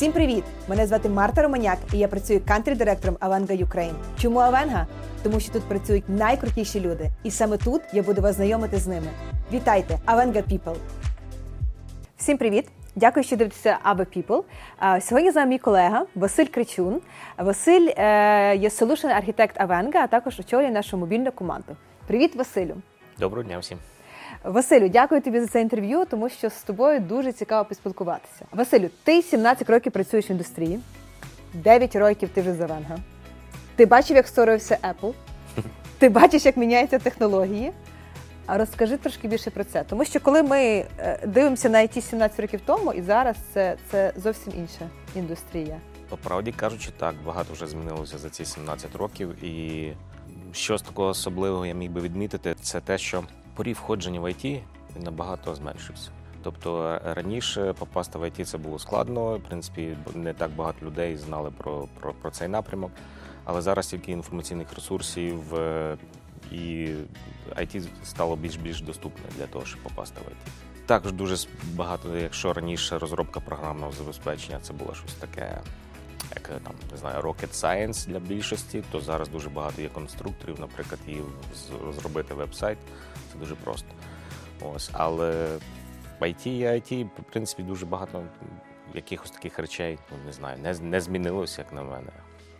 Всім 0.00 0.12
привіт! 0.12 0.44
Мене 0.68 0.86
звати 0.86 1.08
Марта 1.08 1.42
Романяк, 1.42 1.78
і 1.92 1.98
я 1.98 2.08
працюю 2.08 2.40
кантрі-директором 2.40 3.16
Авенга 3.20 3.54
Ukraine. 3.54 3.94
Чому 4.18 4.38
Авенга? 4.38 4.86
Тому 5.22 5.40
що 5.40 5.52
тут 5.52 5.62
працюють 5.62 6.08
найкрутіші 6.08 6.80
люди, 6.80 7.10
і 7.22 7.30
саме 7.30 7.56
тут 7.56 7.82
я 7.92 8.02
буду 8.02 8.22
вас 8.22 8.36
знайомити 8.36 8.76
з 8.76 8.86
ними. 8.86 9.06
Вітайте, 9.52 9.98
Авенга 10.04 10.40
People! 10.40 10.76
Всім 12.16 12.38
привіт! 12.38 12.68
Дякую, 12.96 13.24
що 13.24 13.36
дивитеся 13.36 13.78
Аба 13.82 14.04
People. 14.16 14.42
Сьогодні 15.00 15.30
з 15.30 15.34
нами 15.34 15.48
мій 15.48 15.58
колега 15.58 16.06
Василь 16.14 16.46
Кричун. 16.46 17.00
Василь 17.38 17.88
е, 17.96 18.56
є 18.56 18.68
solution 18.68 19.06
архітект 19.06 19.60
Авенга, 19.60 20.00
а 20.00 20.06
також 20.06 20.40
очолює 20.40 20.70
нашу 20.70 20.96
мобільну 20.96 21.32
команду. 21.32 21.76
Привіт, 22.06 22.36
Василю! 22.36 22.74
Доброго 23.18 23.42
дня 23.42 23.58
всім. 23.58 23.78
Василю, 24.44 24.88
дякую 24.88 25.20
тобі 25.20 25.40
за 25.40 25.46
це 25.46 25.60
інтерв'ю, 25.60 26.04
тому 26.10 26.28
що 26.28 26.50
з 26.50 26.62
тобою 26.62 27.00
дуже 27.00 27.32
цікаво 27.32 27.64
поспілкуватися. 27.64 28.44
Василю, 28.52 28.90
ти 29.04 29.22
17 29.22 29.70
років 29.70 29.92
працюєш 29.92 30.30
в 30.30 30.32
індустрії, 30.32 30.80
9 31.54 31.96
років 31.96 32.28
ти 32.28 32.40
вже 32.40 32.54
з 32.54 32.60
Авенга. 32.60 32.98
Ти 33.76 33.86
бачив, 33.86 34.16
як 34.16 34.28
створився 34.28 34.78
Apple, 34.82 35.14
ти 35.98 36.08
бачиш, 36.08 36.46
як 36.46 36.56
міняються 36.56 36.98
технології. 36.98 37.72
А 38.46 38.58
розкажи 38.58 38.96
трошки 38.96 39.28
більше 39.28 39.50
про 39.50 39.64
це. 39.64 39.84
Тому 39.84 40.04
що 40.04 40.20
коли 40.20 40.42
ми 40.42 40.58
е, 40.58 41.20
дивимося 41.26 41.68
на 41.68 41.78
IT 41.78 42.00
17 42.00 42.40
років 42.40 42.60
тому, 42.66 42.92
і 42.92 43.02
зараз 43.02 43.36
це, 43.52 43.76
це 43.90 44.12
зовсім 44.16 44.52
інша 44.56 44.88
індустрія. 45.16 45.76
По 46.08 46.16
правді 46.16 46.52
кажучи, 46.52 46.90
так, 46.98 47.14
багато 47.26 47.52
вже 47.52 47.66
змінилося 47.66 48.18
за 48.18 48.30
ці 48.30 48.44
17 48.44 48.96
років. 48.96 49.44
І 49.44 49.92
що 50.52 50.78
з 50.78 50.82
такого 50.82 51.08
особливого 51.08 51.66
я 51.66 51.74
міг 51.74 51.90
би 51.90 52.00
відмітити, 52.00 52.54
це 52.62 52.80
те, 52.80 52.98
що 52.98 53.24
поріг 53.60 53.76
входження 53.76 54.20
в 54.20 54.24
IT 54.24 54.60
набагато 54.96 55.54
зменшився. 55.54 56.10
Тобто 56.42 56.84
е, 56.84 57.14
раніше 57.14 57.72
попасти 57.78 58.18
в 58.18 58.24
IT 58.24 58.44
це 58.44 58.58
було 58.58 58.78
складно. 58.78 59.36
В 59.36 59.42
принципі, 59.42 59.96
не 60.14 60.34
так 60.34 60.50
багато 60.50 60.86
людей 60.86 61.16
знали 61.16 61.50
про, 61.50 61.88
про, 62.00 62.12
про 62.12 62.30
цей 62.30 62.48
напрямок. 62.48 62.90
Але 63.44 63.62
зараз 63.62 63.86
тільки 63.86 64.12
інформаційних 64.12 64.74
ресурсів 64.74 65.54
е, 65.54 65.96
і 66.52 66.88
IT 67.56 67.82
стало 68.04 68.36
більш-більш 68.36 68.80
доступне 68.80 69.24
для 69.38 69.46
того, 69.46 69.64
щоб 69.64 69.80
попасти 69.82 70.20
в 70.20 70.28
IT. 70.28 70.50
Також 70.86 71.12
дуже 71.12 71.36
багато, 71.74 72.16
якщо 72.16 72.52
раніше 72.52 72.98
розробка 72.98 73.40
програмного 73.40 73.92
забезпечення 73.92 74.58
це 74.62 74.72
було 74.72 74.94
щось 74.94 75.14
таке, 75.14 75.60
як 76.34 76.50
е, 76.56 76.60
там 76.64 76.72
не 76.92 76.96
знаю, 76.96 77.22
rocket 77.22 77.52
science 77.52 78.06
для 78.08 78.18
більшості, 78.18 78.82
то 78.92 79.00
зараз 79.00 79.28
дуже 79.28 79.48
багато 79.48 79.82
є 79.82 79.88
конструкторів, 79.88 80.60
наприклад, 80.60 81.00
і 81.08 81.16
з- 81.54 82.00
зробити 82.00 82.34
веб-сайт 82.34 82.78
це 83.32 83.38
дуже 83.38 83.54
просто. 83.54 83.88
Ось, 84.74 84.90
але 84.92 85.46
в 86.20 86.22
IT 86.22 86.48
і 86.48 86.64
IT, 86.64 87.04
в 87.04 87.22
принципі, 87.32 87.62
дуже 87.62 87.86
багато 87.86 88.22
якихось 88.94 89.30
таких 89.30 89.58
речей, 89.58 89.98
ну 90.10 90.16
не 90.26 90.32
знаю, 90.32 90.58
не, 90.58 90.74
не 90.80 91.00
змінилося, 91.00 91.62
як 91.62 91.72
на 91.72 91.82
мене. 91.82 92.10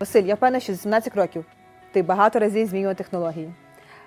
Василь, 0.00 0.22
я 0.24 0.34
впевнена, 0.34 0.60
що 0.60 0.74
з 0.74 0.80
17 0.80 1.16
років 1.16 1.44
ти 1.92 2.02
багато 2.02 2.38
разів 2.38 2.66
змінював 2.66 2.96
технології. 2.96 3.52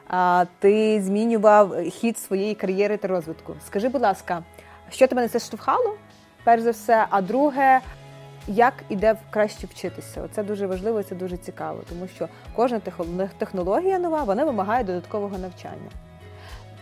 А, 0.07 0.45
ти 0.59 1.01
змінював 1.01 1.81
хід 1.89 2.17
своєї 2.17 2.55
кар'єри 2.55 2.97
та 2.97 3.07
розвитку. 3.07 3.55
Скажи, 3.65 3.89
будь 3.89 4.01
ласка, 4.01 4.43
що 4.89 5.07
тебе 5.07 5.21
на 5.21 5.27
це 5.27 5.39
штовхало? 5.39 5.95
Перш 6.43 6.61
за 6.61 6.71
все, 6.71 7.05
а 7.09 7.21
друге, 7.21 7.81
як 8.47 8.73
іде 8.89 9.15
краще 9.29 9.67
вчитися? 9.67 10.27
Це 10.31 10.43
дуже 10.43 10.67
важливо, 10.67 11.03
це 11.03 11.15
дуже 11.15 11.37
цікаво, 11.37 11.81
тому 11.89 12.07
що 12.07 12.29
кожна 12.55 12.79
техно- 12.79 13.29
технологія 13.37 13.99
нова 13.99 14.23
вона 14.23 14.45
вимагає 14.45 14.83
додаткового 14.83 15.37
навчання. 15.37 15.89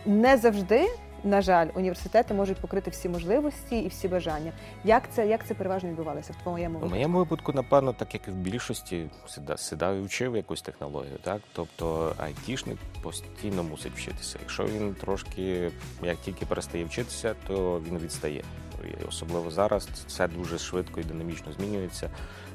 Не 0.06 0.36
завжди, 0.36 0.88
на 1.24 1.42
жаль, 1.42 1.68
університети 1.74 2.34
можуть 2.34 2.56
покрити 2.56 2.90
всі 2.90 3.08
можливості 3.08 3.78
і 3.78 3.88
всі 3.88 4.08
бажання. 4.08 4.52
Як 4.84 5.02
це, 5.12 5.26
як 5.26 5.46
це 5.46 5.54
переважно 5.54 5.88
відбувалося 5.88 6.32
в 6.32 6.42
твоєму 6.42 6.78
У 6.78 6.88
моєму 6.88 7.18
випадку, 7.18 7.52
напевно, 7.52 7.92
так 7.92 8.14
як 8.14 8.28
і 8.28 8.30
в 8.30 8.34
більшості, 8.34 9.10
сідав 9.56 9.96
і 9.96 10.00
вчив 10.00 10.36
якусь 10.36 10.62
технологію. 10.62 11.18
Так? 11.22 11.40
Тобто 11.52 12.14
айтішник 12.18 12.78
постійно 13.02 13.62
мусить 13.62 13.92
вчитися. 13.92 14.38
Якщо 14.40 14.64
він 14.64 14.94
трошки, 14.94 15.70
як 16.02 16.16
тільки 16.16 16.46
перестає 16.46 16.84
вчитися, 16.84 17.34
то 17.46 17.80
він 17.88 17.98
відстає. 17.98 18.44
І 18.84 19.04
особливо 19.08 19.50
зараз 19.50 19.88
все 20.06 20.28
дуже 20.28 20.58
швидко 20.58 21.00
і 21.00 21.04
динамічно 21.04 21.52
змінюється, 21.52 22.10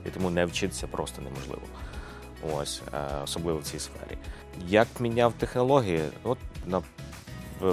і 0.05 0.09
тому 0.09 0.29
не 0.29 0.45
вчитися 0.45 0.87
просто 0.87 1.21
неможливо. 1.21 1.61
Ось, 2.53 2.81
е, 2.93 2.97
особливо 3.23 3.59
в 3.59 3.63
цій 3.63 3.79
сфері. 3.79 4.17
Як 4.67 4.87
міняв 4.99 5.33
технології? 5.33 6.01
От 6.23 6.37
на 6.65 6.81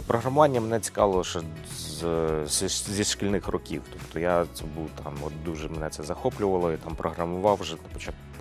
програмування 0.07 0.61
мене 0.61 0.81
цікавило 0.81 1.25
ще 1.25 1.41
з, 1.77 2.05
з, 2.47 2.85
зі 2.91 3.05
шкільних 3.05 3.49
років. 3.49 3.83
Тобто 3.93 4.19
я 4.19 4.47
це 4.55 4.65
був 4.65 4.89
там, 5.05 5.15
от 5.23 5.45
дуже 5.45 5.69
мене 5.69 5.91
це 5.91 6.03
захоплювало, 6.03 6.71
я 6.71 6.77
там 6.77 6.95
програмував 6.95 7.59
вже 7.61 7.77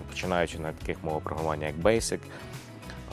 починаючи 0.08 0.58
на 0.58 0.72
таких 0.72 1.04
мовах 1.04 1.22
програмування, 1.22 1.66
як 1.66 1.76
Basic. 1.76 2.18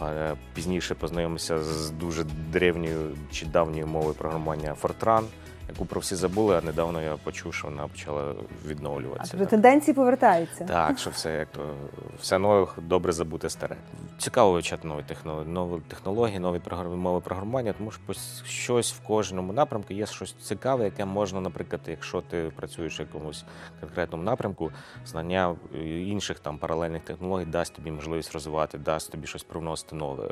Е, 0.01 0.35
Пізніше 0.53 0.95
познайомився 0.95 1.59
з 1.59 1.89
дуже 1.89 2.23
древньою 2.23 3.17
чи 3.31 3.45
давньою 3.45 3.87
мовою 3.87 4.13
програмування 4.13 4.75
Fortran, 4.81 5.23
яку 5.71 5.85
про 5.85 6.01
всі 6.01 6.15
забули, 6.15 6.57
а 6.57 6.61
недавно 6.61 7.01
я 7.01 7.17
почув, 7.17 7.53
що 7.53 7.67
вона 7.67 7.87
почала 7.87 8.21
А 8.21 8.67
відновлюватися. 8.67 9.31
тобто 9.31 9.45
тенденції 9.45 9.95
повертаються. 9.95 10.65
Так, 10.65 10.99
що 10.99 11.09
все 11.09 11.33
як 11.33 11.47
то 11.51 11.73
все 12.19 12.39
нове, 12.39 12.67
добре 12.77 13.11
забути 13.11 13.49
старе. 13.49 13.75
Цікаво 14.17 14.51
вивчати 14.51 14.87
нові 14.87 15.03
технології, 15.03 15.53
нові 15.53 15.81
технології, 15.87 16.39
нові 16.39 16.61
мови 16.95 17.19
програмування, 17.19 17.73
тому 17.73 17.91
що 17.91 18.13
щось 18.45 18.93
в 18.93 18.99
кожному 18.99 19.53
напрямку 19.53 19.93
є 19.93 20.05
щось 20.05 20.33
цікаве, 20.33 20.85
яке 20.85 21.05
можна, 21.05 21.41
наприклад, 21.41 21.81
якщо 21.87 22.21
ти 22.21 22.51
працюєш 22.55 22.99
в 22.99 23.01
якомусь 23.01 23.45
конкретному 23.79 24.23
напрямку, 24.23 24.71
знання 25.05 25.55
інших 25.83 26.39
там 26.39 26.57
паралельних 26.57 27.01
технологій 27.01 27.45
дасть 27.45 27.73
тобі 27.73 27.91
можливість 27.91 28.33
розвивати, 28.33 28.77
дасть 28.77 29.11
тобі 29.11 29.27
щось 29.27 29.43
привносити 29.43 29.95
нове 29.95 30.27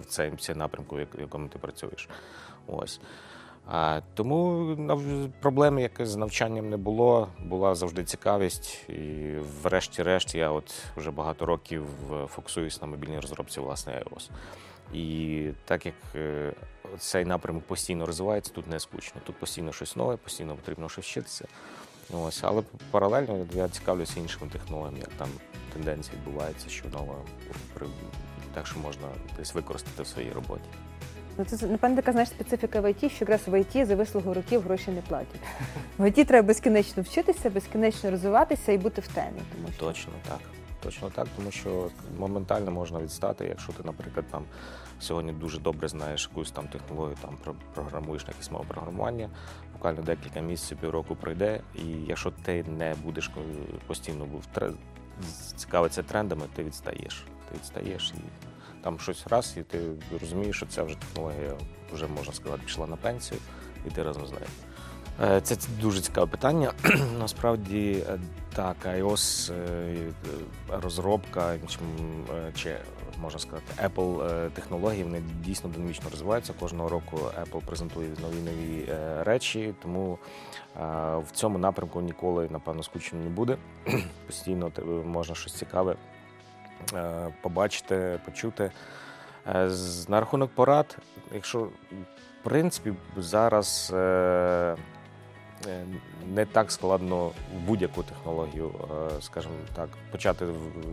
в 0.00 0.04
цей, 0.06 0.30
в 0.30 0.40
цей 0.40 0.54
напрямку, 0.54 0.96
в 0.96 1.20
якому 1.20 1.48
ти 1.48 1.58
працюєш. 1.58 2.08
Ось. 2.66 3.00
Тому 4.14 4.64
нав- 4.78 5.28
проблеми 5.40 5.82
якось 5.82 6.08
з 6.08 6.16
навчанням 6.16 6.70
не 6.70 6.76
було. 6.76 7.28
Була 7.44 7.74
завжди 7.74 8.04
цікавість. 8.04 8.88
І 8.88 9.34
врешті-решт 9.62 10.34
я 10.34 10.50
от 10.50 10.74
вже 10.96 11.10
багато 11.10 11.46
років 11.46 11.84
е, 12.12 12.26
фокусуюсь 12.26 12.80
на 12.80 12.86
мобільній 12.86 13.20
розробці 13.20 13.60
власне 13.60 13.92
iOS. 13.92 14.30
І 14.94 15.50
так 15.64 15.86
як 15.86 15.94
е, 16.14 16.52
цей 16.98 17.24
напрямок 17.24 17.62
постійно 17.64 18.06
розвивається, 18.06 18.52
тут 18.52 18.66
не 18.66 18.80
скучно. 18.80 19.20
Тут 19.26 19.36
постійно 19.36 19.72
щось 19.72 19.96
нове, 19.96 20.16
постійно 20.16 20.54
потрібно 20.54 20.88
щось 20.88 21.04
вчитися. 21.04 21.48
Ось, 22.12 22.40
але 22.44 22.62
паралельно 22.90 23.46
я 23.54 23.68
цікавлюся 23.68 24.20
іншими 24.20 24.50
технологіями, 24.52 24.98
як 24.98 25.08
там 25.08 25.28
тенденції 25.72 26.16
відбуваються, 26.18 26.68
що 26.68 26.88
нове 26.88 27.14
так, 28.54 28.66
що 28.66 28.78
можна 28.78 29.08
десь 29.38 29.54
використати 29.54 30.02
в 30.02 30.06
своїй 30.06 30.32
роботі. 30.32 30.64
Ну, 31.38 31.44
це 31.44 31.66
напевно 31.66 31.96
така 31.96 32.12
знаєш 32.12 32.28
специфіка 32.28 32.80
в 32.80 32.90
ІТ, 32.90 33.12
що 33.12 33.16
якраз 33.20 33.40
в 33.46 33.60
ІТ 33.60 33.86
за 33.86 33.96
вислугу 33.96 34.34
років 34.34 34.60
гроші 34.60 34.90
не 34.90 35.00
платять. 35.00 35.40
В 35.98 36.08
ІТ 36.08 36.26
треба 36.26 36.46
безкінечно 36.46 37.02
вчитися, 37.02 37.50
безкінечно 37.50 38.10
розвиватися 38.10 38.72
і 38.72 38.78
бути 38.78 39.00
в 39.00 39.08
темі. 39.08 39.40
Тому 39.56 39.68
що 39.76 39.86
Точно 39.86 40.12
так. 40.28 40.38
Точно 40.82 41.10
так, 41.10 41.26
тому 41.36 41.50
що 41.50 41.90
моментально 42.18 42.70
можна 42.70 43.00
відстати, 43.00 43.44
якщо 43.44 43.72
ти, 43.72 43.82
наприклад, 43.84 44.26
там 44.30 44.44
сьогодні 45.00 45.32
дуже 45.32 45.60
добре 45.60 45.88
знаєш 45.88 46.28
якусь 46.30 46.50
там 46.50 46.68
технологію, 46.68 47.16
там 47.22 47.56
програмуєш 47.74 48.26
на 48.26 48.30
якісь 48.30 48.50
мови 48.50 48.64
програмування, 48.68 49.30
буквально 49.72 50.02
декілька 50.02 50.40
місяців, 50.40 50.78
півроку 50.80 51.16
пройде, 51.16 51.60
і 51.74 51.86
якщо 52.06 52.30
ти 52.30 52.64
не 52.64 52.94
будеш 53.04 53.30
постійно 53.86 54.26
був 54.26 54.42
цікавитися 55.56 56.02
трендами, 56.02 56.42
ти 56.56 56.64
відстаєш. 56.64 57.24
Ти 57.48 57.54
відстаєш 57.54 58.14
і 58.16 58.53
там 58.84 59.00
щось 59.00 59.26
раз, 59.26 59.54
і 59.56 59.62
ти 59.62 59.78
розумієш, 60.20 60.56
що 60.56 60.66
ця 60.66 60.82
вже 60.82 60.96
технологія 60.96 61.52
вже 61.92 62.06
можна 62.06 62.32
сказати 62.32 62.62
пішла 62.64 62.86
на 62.86 62.96
пенсію, 62.96 63.40
і 63.86 63.90
ти 63.90 64.02
разом 64.02 64.26
з 64.26 64.30
нею. 64.30 64.46
Е, 65.22 65.40
Це 65.40 65.56
дуже 65.80 66.00
цікаве 66.00 66.26
питання. 66.26 66.72
Насправді, 67.18 68.04
е, 68.08 68.18
так, 68.54 68.76
iOS 68.86 69.52
е, 69.52 70.12
розробка 70.82 71.58
чи, 72.54 72.76
можна 73.20 73.38
сказати, 73.38 73.66
Apple 73.84 74.50
технології 74.50 75.04
вони 75.04 75.22
дійсно 75.44 75.70
динамічно 75.70 76.10
розвиваються. 76.10 76.52
Кожного 76.60 76.88
року 76.88 77.20
Apple 77.42 77.60
презентує 77.66 78.08
нові 78.08 78.40
нові 78.40 78.88
речі, 79.22 79.74
тому 79.82 80.18
в 81.18 81.30
цьому 81.32 81.58
напрямку 81.58 82.00
ніколи, 82.00 82.48
напевно, 82.50 82.82
скучно 82.82 83.18
не 83.18 83.30
буде. 83.30 83.56
Постійно 84.26 84.72
можна 85.04 85.34
щось 85.34 85.54
цікаве 85.54 85.96
побачити, 87.42 88.20
почути. 88.24 88.70
Е, 89.54 89.70
На 90.08 90.20
рахунок 90.20 90.50
порад, 90.54 90.98
якщо 91.34 91.60
в 91.60 91.70
принципі 92.44 92.92
зараз 93.16 93.90
е, 93.94 93.96
е, 93.96 94.76
не 96.26 96.44
так 96.44 96.72
складно 96.72 97.30
будь-яку 97.66 98.02
технологію, 98.02 98.70
е, 99.18 99.22
скажімо 99.22 99.54
так, 99.74 99.88
почати 100.12 100.46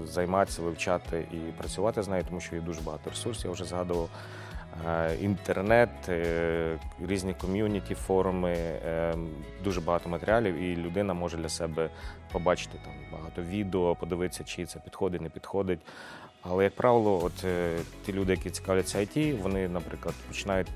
займатися, 0.05 0.61
вивчати 0.61 1.27
і 1.31 1.37
працювати 1.37 2.03
з 2.03 2.07
нею, 2.07 2.23
тому 2.27 2.41
що 2.41 2.55
є 2.55 2.61
дуже 2.61 2.81
багато 2.81 3.09
ресурсів, 3.09 3.45
я 3.45 3.51
вже 3.51 3.65
згадував. 3.65 4.09
Е, 4.87 5.15
інтернет, 5.21 5.89
е, 6.09 6.79
різні 7.07 7.33
ком'юніті, 7.33 7.95
форуми, 7.95 8.51
е, 8.51 9.15
дуже 9.63 9.81
багато 9.81 10.09
матеріалів, 10.09 10.55
і 10.55 10.75
людина 10.75 11.13
може 11.13 11.37
для 11.37 11.49
себе 11.49 11.89
побачити 12.31 12.77
там 12.85 12.93
багато 13.11 13.41
відео, 13.41 13.95
подивитися, 13.95 14.43
чи 14.43 14.65
це 14.65 14.79
підходить, 14.79 15.21
не 15.21 15.29
підходить. 15.29 15.79
Але, 16.43 16.63
як 16.63 16.75
правило, 16.75 17.23
от 17.23 17.45
ті 18.05 18.13
люди, 18.13 18.31
які 18.31 18.49
цікавляться 18.49 18.99
IT, 18.99 19.41
вони, 19.41 19.67
наприклад, 19.67 20.15
починають, 20.27 20.67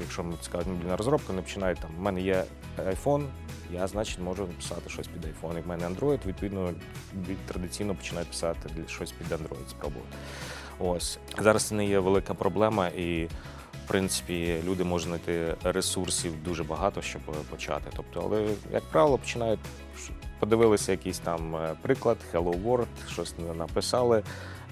якщо 0.00 0.24
ми 0.24 0.34
цікавить 0.40 0.66
мобільна 0.66 0.96
розробка, 0.96 1.26
вони 1.28 1.42
починають 1.42 1.78
там, 1.78 1.90
у 1.98 2.02
мене 2.02 2.20
є 2.20 2.44
iPhone, 2.78 3.26
я, 3.72 3.86
значить, 3.86 4.18
можу 4.18 4.42
написати 4.42 4.90
щось 4.90 5.08
під 5.08 5.24
iPhone. 5.24 5.58
І 5.58 5.60
в 5.60 5.66
мене 5.66 5.88
Android, 5.88 6.26
відповідно, 6.26 6.74
традиційно 7.46 7.94
починають 7.94 8.28
писати 8.28 8.70
щось 8.86 9.12
під 9.12 9.32
Android, 9.32 9.68
спробувати. 9.68 10.16
Ось. 10.80 11.18
Зараз 11.38 11.62
це 11.62 11.74
не 11.74 11.86
є 11.86 11.98
велика 11.98 12.34
проблема, 12.34 12.88
і, 12.88 13.24
в 13.84 13.88
принципі, 13.88 14.56
люди 14.64 14.84
можуть 14.84 15.08
знайти 15.08 15.54
ресурсів 15.64 16.42
дуже 16.44 16.64
багато, 16.64 17.02
щоб 17.02 17.22
почати. 17.50 17.90
Тобто, 17.96 18.22
але, 18.24 18.48
як 18.72 18.82
правило, 18.82 19.18
починають 19.18 19.60
подивилися 20.40 20.92
якийсь 20.92 21.18
там 21.18 21.56
е, 21.56 21.74
приклад, 21.82 22.16
Hello 22.32 22.62
World, 22.64 22.86
щось 23.12 23.34
написали. 23.58 24.22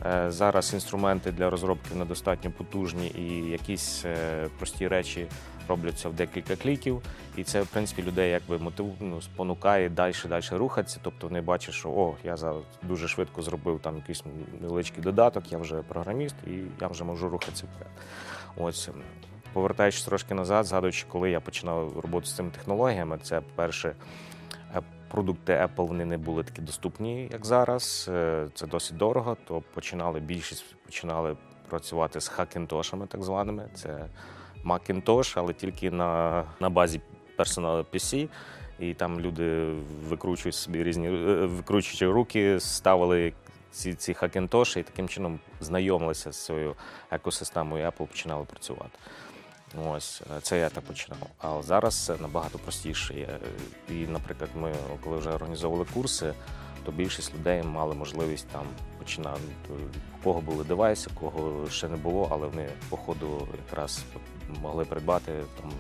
Е, 0.07 0.31
Зараз 0.31 0.75
інструменти 0.75 1.33
для 1.33 1.51
розробки 1.51 1.95
недостатньо 1.95 2.51
потужні 2.51 3.07
і 3.09 3.51
якісь 3.51 4.05
е, 4.05 4.17
прості 4.59 4.89
речі 4.89 5.27
робляться 5.69 6.09
в 6.09 6.13
декілька 6.13 6.57
кліків. 6.57 7.03
І 7.37 7.45
це, 7.45 7.63
в 7.63 7.67
принципі, 7.67 8.03
людей 8.03 8.31
якби 8.31 8.59
мотив, 8.59 8.87
ну, 9.01 9.23
спонукає 9.23 9.89
далі 9.89 10.15
далі 10.29 10.43
рухатися. 10.53 11.01
Тобто 11.03 11.27
вони 11.27 11.41
бачать, 11.41 11.75
що 11.75 11.89
о, 11.91 12.15
я 12.25 12.37
зараз 12.37 12.63
дуже 12.83 13.09
швидко 13.09 13.43
зробив 13.43 13.81
там 13.81 13.97
якийсь 13.97 14.25
невеличкий 14.61 15.03
додаток, 15.03 15.53
я 15.53 15.59
вже 15.59 15.77
програміст 15.83 16.35
і 16.47 16.51
я 16.81 16.89
вже 16.89 17.05
можу 17.05 17.29
рухатися 17.29 17.65
вперед. 17.75 17.93
Ось. 18.57 18.89
Повертаючись 19.53 20.05
трошки 20.05 20.35
назад, 20.35 20.67
згадуючи, 20.67 21.07
коли 21.09 21.31
я 21.31 21.41
починав 21.41 21.99
роботу 21.99 22.27
з 22.27 22.37
цими 22.37 22.51
технологіями, 22.51 23.19
це 23.23 23.43
перше. 23.55 23.95
е, 24.77 24.83
Продукти 25.11 25.53
Apple 25.53 25.87
вони 25.87 26.05
не 26.05 26.19
були 26.19 26.45
такі 26.45 26.63
доступні, 26.63 27.29
як 27.33 27.47
зараз. 27.47 28.07
Е, 28.13 28.47
Це 28.55 28.67
досить 28.67 28.97
дорого. 28.97 29.37
То 29.45 29.63
починали 29.75 30.21
більшість 30.21 30.77
починали 30.85 31.37
працювати 31.69 32.21
з 32.21 32.29
хакінтошами, 32.29 33.07
так 33.07 33.23
званими. 33.23 33.69
Це 33.75 34.07
Macintosh, 34.65 35.33
але 35.37 35.53
тільки 35.53 35.91
на, 35.91 36.45
на 36.61 36.71
базі 36.71 37.01
персоналу 37.37 37.87
PC. 37.95 38.29
І 38.79 38.95
там 38.95 39.21
люди 39.21 39.73
викручують 40.09 40.55
собі 40.55 40.83
різні 40.83 41.09
е, 41.09 41.47
викручуючи 41.47 42.07
руки, 42.07 42.61
ставили 42.61 43.33
ці, 43.71 43.95
ці 43.95 44.15
хакінтоші 44.15 44.81
і 44.81 44.83
таким 44.83 45.09
чином 45.09 45.41
знайомилися 45.61 46.33
з 46.33 46.45
цією 46.45 46.75
екосистемою 47.11 47.87
Apple, 47.87 48.07
починали 48.07 48.45
працювати. 48.45 48.99
Ось 49.87 50.23
е, 50.37 50.41
це 50.41 50.59
я 50.59 50.69
так 50.69 50.85
починав. 50.85 51.19
А 51.39 51.63
зараз 51.63 52.05
це 52.05 52.17
набагато 52.17 52.59
простіше. 52.59 53.39
І, 53.89 53.93
наприклад, 53.95 54.51
ми 54.57 54.73
коли 55.05 55.17
вже 55.17 55.31
організовували 55.31 55.87
курси, 55.95 56.35
то 56.85 56.93
більшість 56.93 57.35
людей 57.35 57.63
мали 57.63 57.95
можливість 57.95 58.49
там 58.49 58.67
починати. 58.99 59.41
У 60.21 60.25
кого 60.25 60.41
були 60.41 60.65
девайси, 60.65 61.11
у 61.17 61.21
кого 61.21 61.71
ще 61.71 61.89
не 61.89 61.97
було, 61.97 62.29
але 62.31 62.47
вони 62.47 62.69
по 62.89 62.97
ходу 62.97 63.49
якраз 63.67 64.05
могли 64.63 64.85
придбати 64.85 65.33
там 65.61 65.73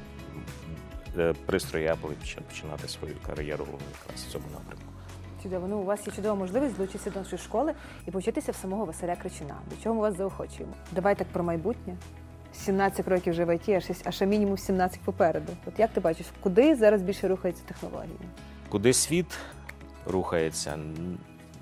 е, 1.18 1.34
пристрої 1.46 1.86
Apple 1.88 2.12
і 2.12 2.40
починати 2.40 2.88
свою 2.88 3.14
кар'єру 3.26 3.66
якраз 3.66 4.24
в 4.24 4.32
цьому 4.32 4.44
напрямку. 4.52 4.84
Чудово. 5.42 5.68
Ну, 5.68 5.78
у 5.78 5.84
вас 5.84 6.06
є 6.06 6.12
чудова 6.12 6.34
можливість 6.34 6.76
долучитися 6.76 7.10
до 7.10 7.18
нашої 7.18 7.42
школи 7.42 7.74
і 8.06 8.10
повчитися 8.10 8.52
в 8.52 8.56
самого 8.56 8.84
Василя 8.84 9.16
Кричина. 9.16 9.54
До 9.70 9.82
чого 9.82 9.94
ми 9.94 10.00
вас 10.00 10.16
заохочуємо? 10.16 10.72
Давай 10.92 11.14
так 11.14 11.28
про 11.32 11.44
майбутнє. 11.44 11.96
17 12.52 13.08
років 13.08 13.32
вже 13.32 13.44
в 13.44 13.54
ІТ, 13.54 13.68
а 13.68 13.80
ще, 13.80 13.94
а 14.04 14.10
ще 14.10 14.26
мінімум 14.26 14.58
17 14.58 15.00
попереду. 15.00 15.52
От 15.66 15.78
як 15.78 15.90
ти 15.90 16.00
бачиш, 16.00 16.26
куди 16.40 16.76
зараз 16.76 17.02
більше 17.02 17.28
рухаються 17.28 17.62
технології? 17.64 18.18
Куди 18.68 18.92
світ 18.92 19.38
рухається? 20.06 20.78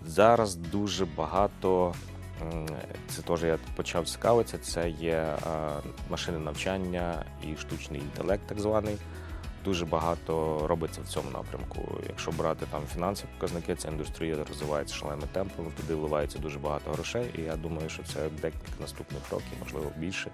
Зараз 0.06 0.54
дуже 0.56 1.06
багато. 1.16 1.94
Це 3.08 3.22
теж 3.22 3.42
я 3.42 3.58
почав 3.76 4.08
цікавитися. 4.08 4.58
Це 4.58 4.90
є 4.90 5.12
е, 5.12 5.38
машини 6.10 6.38
навчання 6.38 7.24
і 7.42 7.56
штучний 7.56 8.00
інтелект, 8.00 8.46
так 8.46 8.60
званий. 8.60 8.96
Дуже 9.64 9.86
багато 9.86 10.60
робиться 10.66 11.00
в 11.00 11.06
цьому 11.06 11.30
напрямку. 11.30 11.98
Якщо 12.08 12.30
брати 12.30 12.66
там 12.70 12.82
фінансові 12.94 13.28
показники, 13.34 13.74
ця 13.74 13.88
індустрія 13.88 14.36
розвивається 14.48 14.94
шаленими 14.94 15.26
темпами, 15.32 15.70
туди 15.76 15.94
вливається 15.94 16.38
дуже 16.38 16.58
багато 16.58 16.90
грошей. 16.90 17.30
І 17.38 17.42
я 17.42 17.56
думаю, 17.56 17.88
що 17.88 18.02
це 18.02 18.28
декілька 18.28 18.80
наступних 18.80 19.30
років, 19.30 19.52
можливо, 19.60 19.92
більше 19.96 20.30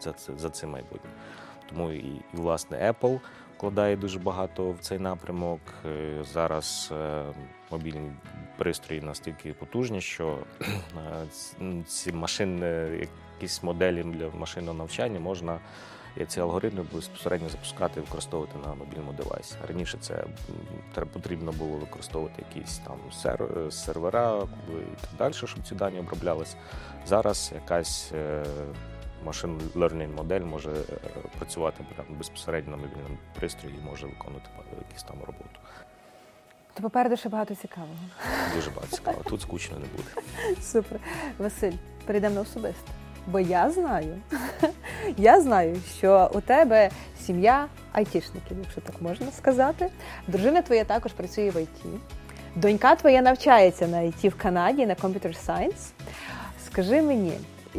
за 0.00 0.12
це 0.12 0.32
за 0.38 0.50
цим 0.50 0.70
майбутнє. 0.70 1.10
Тому 1.68 1.92
і, 1.92 1.98
і 1.98 2.22
власне 2.32 2.94
Apple 3.00 3.20
вкладає 3.56 3.96
дуже 3.96 4.18
багато 4.18 4.70
в 4.70 4.78
цей 4.80 4.98
напрямок. 4.98 5.60
Е, 5.86 6.24
Зараз 6.32 6.92
е, 6.92 7.24
мобільні 7.70 8.10
пристрої 8.58 9.00
настільки 9.00 9.52
потужні, 9.52 10.00
що 10.00 10.38
е, 10.60 10.66
м, 11.60 11.84
ці 11.84 12.12
машини, 12.12 12.66
якісь 13.36 13.62
моделі 13.62 14.02
для 14.02 14.28
машинного 14.38 14.78
навчання 14.78 15.20
можна. 15.20 15.58
І 16.20 16.24
ці 16.24 16.40
алгоритми 16.40 16.84
безпосередньо 16.92 17.48
запускати 17.48 18.00
і 18.00 18.02
використовувати 18.02 18.58
на 18.66 18.74
мобільному 18.74 19.12
девайсі. 19.12 19.54
Раніше 19.68 19.98
це 20.00 20.24
потрібно 21.12 21.52
було 21.52 21.76
використовувати 21.76 22.44
якісь 22.54 22.78
там 22.78 22.96
сер- 23.12 23.72
сервера 23.72 24.42
і 24.68 25.00
так 25.00 25.10
далі, 25.18 25.32
щоб 25.32 25.48
ці 25.68 25.74
дані 25.74 25.98
оброблялися. 26.00 26.56
Зараз 27.06 27.52
якась 27.54 28.12
машин 29.24 29.58
learning 29.74 30.14
модель 30.14 30.40
може 30.40 30.70
е, 30.70 30.74
працювати 31.38 31.84
прямо 31.94 32.18
безпосередньо 32.18 32.70
на 32.70 32.76
мобільному 32.76 33.16
пристрої 33.38 33.74
і 33.82 33.84
може 33.84 34.06
виконувати 34.06 34.46
якусь 34.88 35.02
там 35.02 35.16
роботу. 35.20 35.60
То 36.74 36.82
попереду 36.82 37.16
ще 37.16 37.28
багато 37.28 37.54
цікавого. 37.54 37.94
Дуже 38.54 38.70
багато 38.70 38.96
цікаво. 38.96 39.22
Тут 39.24 39.40
скучно 39.40 39.78
не 39.78 39.86
буде. 39.86 40.28
Супер. 40.62 41.00
Василь, 41.38 41.72
перейдемо 42.06 42.34
на 42.34 42.40
особисте. 42.40 42.92
Бо 43.26 43.40
я 43.40 43.70
знаю, 43.70 44.18
я 45.16 45.40
знаю, 45.40 45.76
що 45.98 46.30
у 46.34 46.40
тебе 46.40 46.90
сім'я 47.20 47.66
айтішників, 47.92 48.56
якщо 48.62 48.80
так 48.80 49.02
можна 49.02 49.32
сказати. 49.32 49.90
Дружина 50.26 50.62
твоя 50.62 50.84
також 50.84 51.12
працює 51.12 51.50
в 51.50 51.62
IT. 51.62 51.84
Донька 52.56 52.94
твоя 52.94 53.22
навчається 53.22 53.86
на 53.86 54.00
IT 54.00 54.24
в 54.24 54.34
Канаді 54.36 54.86
на 54.86 54.94
Computer 54.94 55.46
Science. 55.46 55.90
Скажи 56.66 57.02
мені, 57.02 57.32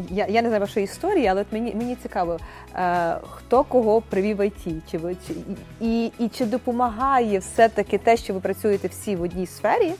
я, 0.09 0.25
я 0.25 0.41
не 0.41 0.47
знаю 0.47 0.61
вашої 0.61 0.83
історії, 0.83 1.27
але 1.27 1.41
от 1.41 1.47
мені, 1.51 1.75
мені 1.75 1.95
цікаво, 1.95 2.37
е, 2.75 3.17
хто 3.29 3.63
кого 3.63 4.01
привів 4.01 4.37
в 4.37 4.47
IT, 4.47 4.91
чи 4.91 4.97
ви 4.97 5.15
чи 5.27 5.33
і, 5.81 6.11
і, 6.19 6.29
чи 6.29 6.45
допомагає 6.45 7.39
все-таки 7.39 7.97
те, 7.97 8.17
що 8.17 8.33
ви 8.33 8.39
працюєте 8.39 8.87
всі 8.87 9.15
в 9.15 9.21
одній 9.21 9.47
сфері, 9.47 9.93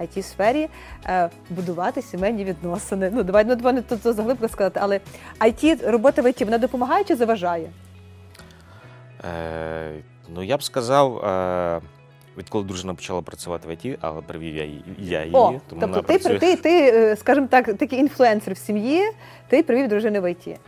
it 0.00 0.22
сфері 0.22 0.68
е, 1.06 1.30
будувати 1.50 2.02
сімейні 2.02 2.44
відносини. 2.44 3.10
Ну 3.14 3.22
давай 3.22 3.44
ну 3.44 3.56
давай 3.56 3.72
не 3.72 3.82
тут 3.82 4.02
за 4.02 4.12
глибоко 4.12 4.48
сказати, 4.48 4.80
але 4.82 5.00
IT, 5.40 5.90
робота 5.90 6.22
в 6.22 6.26
IT, 6.26 6.44
вона 6.44 6.58
допомагає 6.58 7.04
чи 7.04 7.16
заважає? 7.16 7.70
Е, 9.24 9.90
ну, 10.28 10.42
я 10.42 10.56
б 10.56 10.62
сказав, 10.62 11.18
е, 11.18 11.80
відколи 12.38 12.64
дружина 12.64 12.94
почала 12.94 13.22
працювати 13.22 13.68
в 13.68 13.70
IT, 13.70 13.98
але 14.00 14.22
привів 14.22 14.56
я 14.56 14.64
її. 14.64 14.84
Я 14.98 15.20
її 15.24 15.36
О, 15.36 15.60
тому 15.68 15.80
тобто 15.80 16.02
ти, 16.02 16.18
працює. 16.18 16.38
ти, 16.38 16.56
ти, 16.56 16.90
е, 16.94 17.16
скажімо 17.16 17.46
так, 17.50 17.74
такий 17.74 17.98
інфлюенсер 17.98 18.54
в 18.54 18.58
сім'ї, 18.58 19.02
ти 19.48 19.62
привів 19.62 19.88
дружину 19.88 20.20
в 20.20 20.30
IT. 20.30 20.48
Е, 20.48 20.58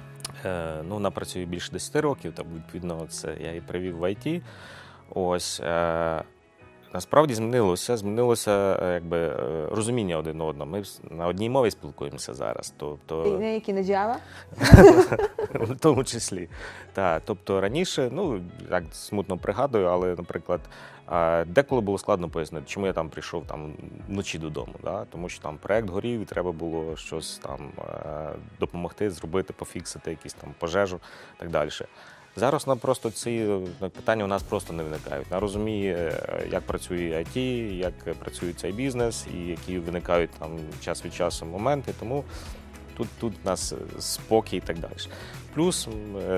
ну, 0.89 0.95
вона 0.95 1.11
працює 1.11 1.45
більше 1.45 1.73
10 1.73 1.97
років, 1.97 2.33
там, 2.33 2.47
відповідно, 2.57 3.07
це 3.09 3.35
я 3.41 3.49
її 3.49 3.61
привів 3.61 3.99
в 3.99 4.13
IT. 4.13 4.43
Ось. 5.15 5.61
Е, 5.61 6.23
насправді 6.95 7.35
змінилося, 7.35 7.97
змінилося 7.97 8.79
е, 8.83 8.95
якби, 8.95 9.19
е, 9.19 9.67
розуміння 9.71 10.17
один 10.17 10.41
одного. 10.41 10.71
Ми 10.71 10.83
на 11.11 11.27
одній 11.27 11.51
мові 11.51 11.71
спілкуємося 11.71 12.35
зараз. 12.35 12.75
Тобто, 12.77 13.39
на 13.41 13.47
які 13.47 13.73
на 13.73 13.81
Java? 13.81 14.17
в 15.55 15.79
тому 15.79 16.05
числі. 16.05 16.49
Так, 16.93 17.23
тобто 17.25 17.61
раніше, 17.61 18.09
ну 18.13 18.41
як 18.71 18.85
смутно 18.93 19.39
пригадую, 19.39 19.87
але, 19.87 20.09
наприклад, 20.09 20.61
деколи 21.47 21.81
було 21.81 21.99
складно 21.99 22.29
пояснити, 22.29 22.67
чому 22.69 22.87
я 22.87 22.93
там 22.93 23.09
прийшов 23.09 23.45
там 23.47 23.73
вночі 24.09 24.39
додому. 24.39 24.75
Да? 24.83 25.05
Тому 25.05 25.29
що 25.29 25.43
там 25.43 25.59
проект 25.59 25.91
горів, 25.91 26.21
і 26.21 26.25
треба 26.25 26.53
було 26.53 26.97
щось 26.97 27.39
там 27.39 27.73
е, 27.79 28.29
допомогти, 28.61 29.11
зробити, 29.11 29.53
пофіксити 29.53 30.11
якісь 30.11 30.35
там 30.35 30.55
пожежу 30.59 31.01
і 31.37 31.41
так 31.41 31.51
далі. 31.51 31.71
Зараз 32.37 32.67
нам 32.67 32.79
просто 32.79 33.11
ці 33.11 33.31
е, 33.83 33.89
питання 33.89 34.25
у 34.25 34.27
нас 34.27 34.43
просто 34.43 34.73
не 34.73 34.83
виникають. 34.83 35.27
Вона 35.31 35.41
розуміє, 35.41 35.95
е, 35.95 36.47
як 36.51 36.63
працює 36.63 37.25
IT, 37.27 37.39
як 37.73 38.15
працює 38.15 38.53
цей 38.53 38.73
бізнес, 38.73 39.27
і 39.35 39.39
які 39.39 39.79
виникають 39.79 40.31
там 40.31 40.59
час 40.81 41.05
від 41.05 41.15
часу 41.15 41.47
моменти. 41.47 41.95
Тому 42.01 42.25
тут, 42.97 43.09
тут 43.21 43.35
у 43.45 43.49
нас 43.49 43.73
е, 43.73 43.77
спокій 44.01 44.57
і 44.57 44.61
так 44.61 44.79
далі. 44.79 44.93
Плюс 45.55 45.89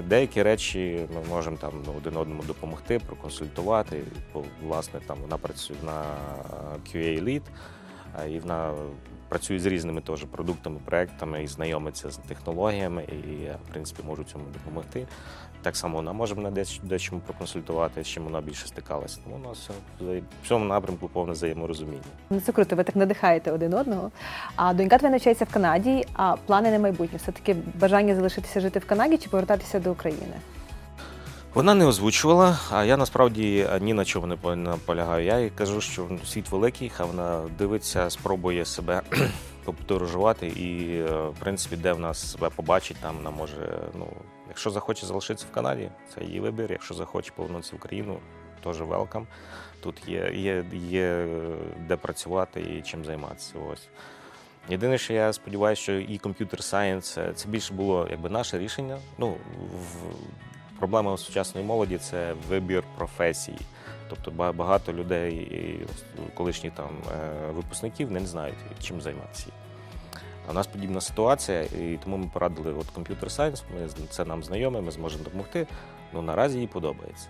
деякі 0.05 0.43
речі 0.43 1.07
ми 1.15 1.35
можемо 1.35 1.57
там 1.57 1.73
ну, 1.87 1.95
один 1.99 2.17
одному 2.17 2.43
допомогти, 2.43 2.99
проконсультувати. 3.07 4.01
Бо, 4.35 4.45
власне, 4.63 5.01
там 5.07 5.19
вона 5.23 5.37
працює 5.37 5.77
на 5.85 6.03
QA 6.93 7.23
Lead, 7.25 7.43
і 8.31 8.39
вона 8.39 8.73
працюю 9.29 9.61
з 9.61 9.67
різними 9.67 10.01
теж 10.01 10.25
продуктами, 10.25 10.81
проектами 10.85 11.43
і 11.43 11.47
знайомиться 11.47 12.11
з 12.11 12.17
технологіями, 12.17 13.03
і 13.03 13.47
в 13.69 13.73
принципі, 13.73 14.03
можу 14.07 14.25
цьому 14.25 14.45
допомогти. 14.53 15.07
Так 15.63 15.77
само 15.77 15.97
вона 15.97 16.13
може 16.13 16.35
мене 16.35 16.51
десь 16.51 16.81
дечому 16.83 17.21
проконсультувати, 17.27 18.05
з 18.05 18.07
чим 18.07 18.25
вона 18.25 18.41
більше 18.41 18.67
стикалася. 18.67 19.19
Тому 19.25 19.37
у 19.45 19.49
нас 19.49 19.71
в 20.45 20.49
цьому 20.49 20.65
напрямку 20.65 21.09
повне 21.09 21.33
взаєморозуміння. 21.33 22.03
Ну, 22.31 22.41
це 22.41 22.53
круто, 22.53 22.77
ви 22.77 22.85
так 22.85 22.97
надихаєте 22.97 23.53
один 23.53 23.75
одного. 23.75 24.11
А 24.57 24.75
донька 24.75 24.99
твоя 24.99 25.11
навчається 25.11 25.45
в 25.45 25.53
Канаді, 25.53 26.07
а 26.15 26.37
плани 26.47 26.71
на 26.71 26.79
майбутнє. 26.79 27.19
Все-таки 27.23 27.57
бажання 27.81 28.15
залишитися 28.15 28.61
жити 28.61 28.79
в 28.79 28.87
Канаді 28.87 29.17
чи 29.19 29.29
повертатися 29.29 29.81
до 29.81 29.93
України? 29.93 30.35
Вона 31.55 31.75
не 31.75 31.87
озвучувала, 31.87 32.59
а 32.71 32.85
я 32.85 32.97
насправді 32.97 33.69
ні 33.81 33.95
на 33.95 34.05
чому 34.05 34.27
не 34.27 34.37
по- 34.37 34.57
наполягаю. 34.57 35.25
Я 35.25 35.41
їй 35.41 35.51
кажу, 35.51 35.81
що 35.81 36.09
світ 36.27 36.51
великий, 36.51 36.89
хай 36.89 37.07
вона 37.07 37.43
дивиться, 37.59 38.11
спробує 38.11 38.65
себе 38.65 39.03
поподорожувати 39.65 40.47
і, 40.47 40.97
е, 40.99 41.29
в 41.29 41.35
принципі, 41.39 41.77
де 41.77 41.93
в 41.93 41.99
нас 41.99 42.33
себе 42.33 42.51
побачить, 42.57 42.97
там 43.01 43.17
вона 43.17 43.31
може. 43.31 43.79
Ну, 43.99 44.07
якщо 44.49 44.71
захоче 44.71 45.07
залишитися 45.07 45.47
в 45.51 45.55
Канаді, 45.55 45.91
це 46.15 46.25
її 46.25 46.41
вибір. 46.41 46.73
Якщо 46.73 46.95
захоче 46.95 47.33
повернутися 47.37 47.73
в 47.73 47.77
Україну, 47.77 48.19
теж 48.65 48.81
welcome. 48.81 49.27
Тут 49.81 50.09
є, 50.09 50.33
є, 50.35 50.65
є 50.89 51.27
де 51.89 51.97
працювати 51.97 52.61
і 52.61 52.83
чим 52.83 53.05
займатися. 53.05 53.55
Ось. 53.73 53.89
Єдине, 54.69 54.99
що 54.99 55.13
я 55.13 55.33
сподіваюся, 55.33 55.83
що 55.83 55.93
і 55.93 56.19
computer 56.19 56.63
science 56.63 57.19
це 57.35 57.49
більше 57.49 57.75
було 57.75 58.09
якби 58.11 58.29
наше 58.31 58.59
рішення. 58.59 58.99
Ну, 59.19 59.29
в, 59.31 60.15
проблема 60.83 61.17
сучасної 61.17 61.67
молоді 61.67 61.99
це 61.99 62.35
вибір 62.49 62.85
професії. 62.97 63.59
Тобто 64.09 64.53
багато 64.53 64.93
людей, 64.93 65.81
колишніх 66.35 66.73
там 66.73 66.89
е, 67.13 67.51
випускників 67.51 68.11
не 68.11 68.27
знають, 68.27 68.57
чим 68.81 69.01
займатися. 69.01 69.47
У 70.51 70.53
нас 70.53 70.67
подібна 70.67 71.01
ситуація, 71.01 71.63
і 71.63 71.99
тому 72.05 72.17
ми 72.17 72.31
порадили 72.33 72.73
от 72.73 72.87
computer 72.87 73.31
science, 73.31 73.65
це 74.11 74.25
нам 74.25 74.43
знайоме, 74.43 74.81
ми 74.81 74.91
зможемо 74.91 75.25
допомогти. 75.25 75.67
Ну 76.13 76.23
наразі 76.23 76.59
їй 76.59 76.67
подобається. 76.67 77.29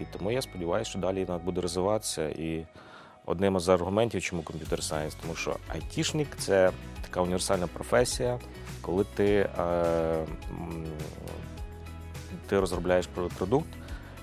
І 0.00 0.02
тому 0.12 0.30
я 0.30 0.42
сподіваюся, 0.42 0.90
що 0.90 0.98
далі 0.98 1.24
вона 1.24 1.38
буде 1.38 1.60
розвиватися. 1.60 2.28
І 2.28 2.66
одним 3.24 3.56
із 3.56 3.68
аргументів, 3.68 4.22
чому 4.22 4.42
computer 4.42 4.82
science, 4.82 5.14
тому 5.14 5.34
що 5.34 5.56
айтішник 5.68 6.28
це 6.38 6.70
така 7.02 7.20
універсальна 7.20 7.66
професія, 7.66 8.38
коли 8.82 9.04
ти, 9.04 9.48
е, 9.58 10.24
ти 12.48 12.60
розробляєш 12.60 13.06
продукт, 13.38 13.68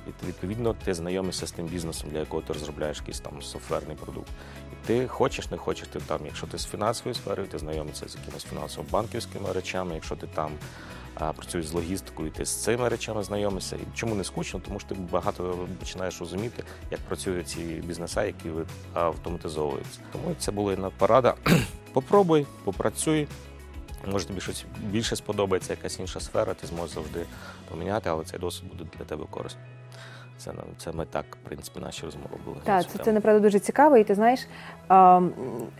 і 0.07 0.11
ти, 0.11 0.27
відповідно 0.27 0.75
ти 0.85 0.93
знайомишся 0.93 1.47
з 1.47 1.51
тим 1.51 1.65
бізнесом, 1.65 2.09
для 2.09 2.19
якого 2.19 2.41
ти 2.41 2.53
розробляєш 2.53 2.97
якийсь 2.97 3.19
там 3.19 3.41
софтверний 3.41 3.95
продукт. 3.95 4.29
І 4.73 4.87
ти 4.87 5.07
хочеш, 5.07 5.51
не 5.51 5.57
хочеш, 5.57 5.87
ти 5.87 5.99
там, 5.99 6.19
якщо 6.25 6.47
ти 6.47 6.57
з 6.57 6.65
фінансовою 6.65 7.15
сферою, 7.15 7.47
ти 7.47 7.57
знайомишся 7.57 8.07
з 8.07 8.15
якимись 8.15 8.43
фінансово-банківськими 8.43 9.51
речами, 9.51 9.95
якщо 9.95 10.15
ти 10.15 10.27
там 10.27 10.51
а, 11.15 11.33
працюєш 11.33 11.67
з 11.67 11.73
логістикою, 11.73 12.31
ти 12.31 12.45
з 12.45 12.63
цими 12.63 12.89
речами 12.89 13.23
знайомишся. 13.23 13.75
І 13.75 13.79
чому 13.95 14.15
не 14.15 14.23
скучно? 14.23 14.61
Тому 14.65 14.79
що 14.79 14.89
ти 14.89 14.95
багато 15.11 15.67
починаєш 15.79 16.19
розуміти, 16.19 16.63
як 16.91 16.99
працюють 16.99 17.47
ці 17.47 17.59
бізнеса, 17.63 18.25
які 18.25 18.49
автоматизовуються. 18.93 19.99
Тому 20.11 20.35
це 20.39 20.51
була 20.51 20.91
порада. 20.97 21.33
Попробуй, 21.93 22.45
попрацюй. 22.63 23.27
Може 24.11 24.27
тобі 24.27 24.41
щось 24.41 24.65
більше 24.79 25.15
сподобається, 25.15 25.73
якась 25.73 25.99
інша 25.99 26.19
сфера, 26.19 26.53
ти 26.53 26.67
зможеш 26.67 26.95
завжди 26.95 27.25
поміняти, 27.69 28.09
але 28.09 28.23
цей 28.23 28.39
досвід 28.39 28.69
буде 28.69 28.89
для 28.97 29.05
тебе 29.05 29.25
корисним. 29.29 29.65
Це, 30.37 30.51
це 30.77 30.91
ми 30.91 31.05
так, 31.05 31.25
в 31.43 31.47
принципі, 31.47 31.79
наші 31.79 32.05
розмови 32.05 32.35
були. 32.45 32.57
Так, 32.63 32.87
це, 32.89 32.99
це 33.03 33.11
направду 33.11 33.41
дуже 33.41 33.59
цікаво. 33.59 33.97
І 33.97 34.03
ти 34.03 34.15
знаєш, 34.15 34.47
а, 34.87 35.21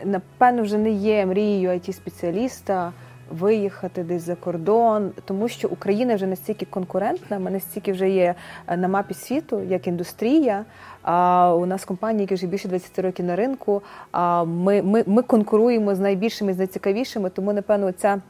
напевно, 0.03 0.61
вже 0.63 0.77
не 0.77 0.91
є 0.91 1.25
мрією 1.25 1.69
it 1.69 1.93
спеціаліста 1.93 2.93
виїхати 3.33 4.03
десь 4.03 4.21
за 4.21 4.35
кордон, 4.35 5.11
тому 5.25 5.47
що 5.47 5.67
Україна 5.67 6.15
вже 6.15 6.27
настільки 6.27 6.65
конкурентна, 6.65 7.39
ми 7.39 7.51
настільки 7.51 7.91
вже 7.91 8.09
є 8.09 8.35
е, 8.67 8.77
на 8.77 8.87
мапі 8.87 9.13
світу, 9.13 9.59
як 9.59 9.87
індустрія. 9.87 10.65
А 11.01 11.55
у 11.55 11.65
нас 11.65 11.85
компанії, 11.85 12.21
які 12.21 12.35
вже 12.35 12.47
більше 12.47 12.67
20 12.67 12.99
років 12.99 13.25
на 13.25 13.35
ринку. 13.35 13.81
А 14.11 14.43
ми, 14.43 14.81
ми, 14.81 15.03
ми 15.07 15.21
конкуруємо 15.21 15.95
з 15.95 15.99
найбільшими, 15.99 16.53
з 16.53 16.57
найцікавішими, 16.57 17.29
тому 17.29 17.53
напевно 17.53 17.91
ця 17.91 18.21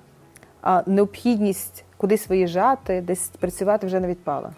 необхідність 0.85 1.85
кудись 1.97 2.29
виїжджати, 2.29 3.01
десь 3.01 3.29
працювати 3.29 3.87
вже 3.87 3.99
не 3.99 4.07
відпала. 4.07 4.51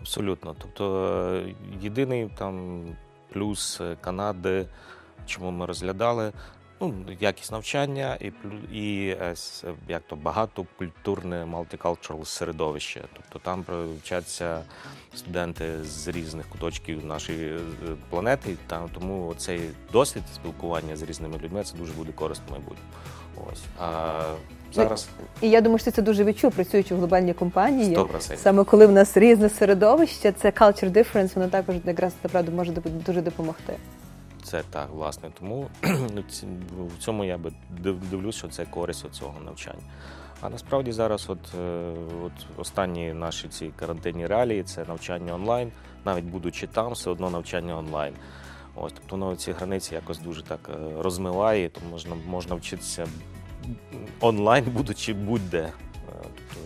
Абсолютно. 0.00 0.54
Тобто 0.58 1.06
е, 1.34 1.54
єдиний 1.80 2.30
там 2.38 2.82
плюс 3.32 3.80
е, 3.80 3.96
Канади, 4.00 4.66
чому 5.26 5.50
ми 5.50 5.66
розглядали, 5.66 6.32
ну, 6.80 6.94
якість 7.20 7.52
навчання 7.52 8.18
і, 8.20 8.32
і 8.72 9.08
е, 9.08 9.34
як 9.88 10.02
то 10.06 10.16
багатокультурне 10.16 11.44
multicultural 11.44 12.24
середовище. 12.24 13.00
Тобто 13.12 13.38
там 13.38 13.64
вчаться 14.02 14.62
студенти 15.14 15.84
з 15.84 16.08
різних 16.08 16.48
куточків 16.48 17.04
нашої 17.04 17.56
е, 17.56 17.60
планети. 18.10 18.56
Там, 18.66 18.88
тому 18.94 19.34
цей 19.36 19.60
досвід 19.92 20.22
спілкування 20.34 20.96
з 20.96 21.02
різними 21.02 21.38
людьми 21.38 21.62
це 21.64 21.76
дуже 21.76 21.92
буде 21.92 22.12
корисно 22.12 22.44
в 22.48 22.50
майбутньому. 22.50 22.90
Ось. 23.52 23.62
А 23.80 24.22
зараз 24.72 25.08
І 25.40 25.50
я 25.50 25.60
думаю, 25.60 25.78
що 25.78 25.90
це 25.90 26.02
дуже 26.02 26.24
відчув, 26.24 26.52
працюючи 26.52 26.94
в 26.94 26.98
глобальній 26.98 27.34
компанії. 27.34 27.96
100%. 27.96 28.36
Саме 28.36 28.64
коли 28.64 28.86
в 28.86 28.92
нас 28.92 29.16
різне 29.16 29.48
середовище, 29.48 30.32
це 30.32 30.50
culture 30.50 30.92
difference, 30.92 31.34
воно 31.34 31.48
також 31.48 31.76
якраз 31.84 32.12
направду 32.22 32.52
може 32.52 32.72
дуже 33.06 33.20
допомогти. 33.22 33.76
Це 34.48 34.62
так, 34.70 34.88
власне. 34.90 35.30
Тому 35.38 35.68
ну, 35.84 36.24
в 36.86 36.98
цьому 36.98 37.24
я 37.24 37.38
би 37.38 37.52
див- 37.82 38.00
дивлюсь, 38.10 38.36
що 38.36 38.48
це 38.48 38.64
користь 38.64 39.10
цього 39.10 39.40
навчання. 39.44 39.82
А 40.40 40.50
насправді 40.50 40.92
зараз, 40.92 41.26
от, 41.30 41.38
е, 41.60 41.92
от 42.24 42.32
останні 42.56 43.12
наші 43.12 43.48
ці 43.48 43.70
карантинні 43.76 44.26
реалії, 44.26 44.62
це 44.62 44.84
навчання 44.84 45.34
онлайн, 45.34 45.72
навіть 46.04 46.24
будучи 46.24 46.66
там, 46.66 46.92
все 46.92 47.10
одно 47.10 47.30
навчання 47.30 47.78
онлайн. 47.78 48.14
Ось, 48.76 48.92
тобто 48.92 49.16
воно 49.16 49.36
ці 49.36 49.52
границі 49.52 49.94
якось 49.94 50.18
дуже 50.18 50.42
так 50.42 50.70
е, 50.70 51.02
розмиває, 51.02 51.68
то 51.68 51.80
можна, 51.90 52.14
можна 52.26 52.54
вчитися 52.54 53.06
онлайн, 54.20 54.64
будучи 54.64 55.12
будь-де. 55.14 55.72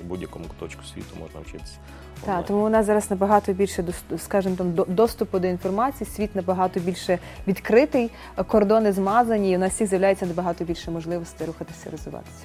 В 0.02 0.04
будь-якому 0.04 0.44
куточку 0.44 0.82
світу 0.84 1.16
можна 1.20 1.40
вчитися. 1.40 1.76
Так, 2.24 2.46
тому 2.46 2.64
у 2.64 2.68
нас 2.68 2.86
зараз 2.86 3.10
набагато 3.10 3.52
більше 3.52 3.84
скажімо, 4.18 4.56
там 4.56 4.72
доступу 4.88 5.38
до 5.38 5.46
інформації, 5.48 6.10
світ 6.10 6.34
набагато 6.36 6.80
більше 6.80 7.18
відкритий, 7.46 8.10
кордони 8.46 8.92
змазані, 8.92 9.50
і 9.50 9.56
у 9.56 9.58
нас 9.58 9.72
всіх 9.72 9.88
з'являється 9.88 10.26
набагато 10.26 10.64
більше 10.64 10.90
можливостей 10.90 11.46
рухатися, 11.46 11.90
розвиватися. 11.90 12.44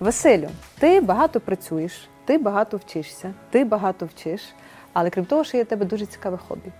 Василю, 0.00 0.48
ти 0.78 1.00
багато 1.00 1.40
працюєш, 1.40 2.08
ти 2.24 2.38
багато 2.38 2.76
вчишся, 2.76 3.32
ти 3.50 3.64
багато 3.64 4.06
вчиш, 4.06 4.40
але 4.92 5.10
крім 5.10 5.24
того, 5.24 5.44
що 5.44 5.56
є 5.56 5.62
в 5.62 5.66
тебе 5.66 5.86
дуже 5.86 6.06
цікаве 6.06 6.38
хобі. 6.48 6.72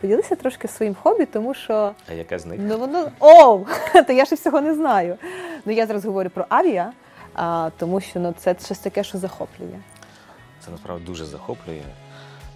Поділися 0.00 0.36
трошки 0.36 0.68
своїм 0.68 0.94
хобі, 0.94 1.26
тому 1.26 1.54
що 1.54 1.92
А 2.10 2.12
яке 2.12 2.38
з 2.38 2.46
них? 2.46 2.60
Ну 2.62 2.78
воно 2.78 3.10
оу, 3.20 3.66
то 4.06 4.12
я 4.12 4.24
ще 4.24 4.34
всього 4.34 4.60
не 4.60 4.74
знаю. 4.74 5.16
Ну 5.64 5.72
я 5.72 5.86
зараз 5.86 6.04
говорю 6.04 6.30
про 6.30 6.46
авіа, 6.48 6.92
а, 7.34 7.70
тому 7.78 8.00
що 8.00 8.20
ну 8.20 8.34
це 8.38 8.56
щось 8.64 8.78
таке, 8.78 9.04
що 9.04 9.18
захоплює. 9.18 9.78
Це 10.64 10.70
насправді 10.70 11.04
дуже 11.04 11.24
захоплює. 11.24 11.82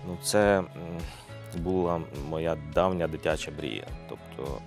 Ну, 0.07 0.17
це 0.23 0.63
була 1.57 2.01
моя 2.29 2.57
давня 2.75 3.09
дитяча 3.09 3.51
мрія. 3.59 3.87
Тобто, 4.09 4.59